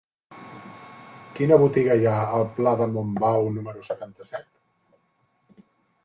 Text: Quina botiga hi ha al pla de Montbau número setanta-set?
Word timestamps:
Quina 1.39 1.57
botiga 1.63 1.97
hi 1.99 2.07
ha 2.11 2.13
al 2.37 2.45
pla 2.55 2.73
de 2.79 2.87
Montbau 2.95 3.45
número 3.59 3.83
setanta-set? 3.89 4.49